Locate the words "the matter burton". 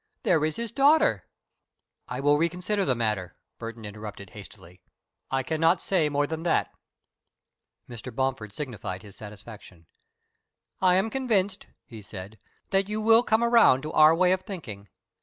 2.85-3.85